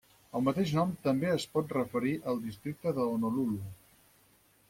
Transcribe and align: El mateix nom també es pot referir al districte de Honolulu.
El 0.37 0.43
mateix 0.45 0.71
nom 0.77 0.93
també 1.07 1.29
es 1.33 1.45
pot 1.57 1.75
referir 1.77 2.15
al 2.33 2.41
districte 2.47 2.95
de 3.01 3.07
Honolulu. 3.11 3.59